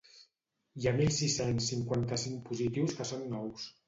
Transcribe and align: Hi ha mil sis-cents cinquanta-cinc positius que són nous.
Hi 0.79 0.87
ha 0.87 0.93
mil 0.99 1.11
sis-cents 1.17 1.67
cinquanta-cinc 1.71 2.39
positius 2.47 2.97
que 3.01 3.07
són 3.11 3.23
nous. 3.35 3.69